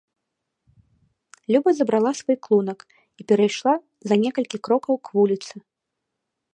[1.53, 3.75] Люба забрала свой клунак і перайшла
[4.11, 5.55] за некалькі крокаў к вуліцы.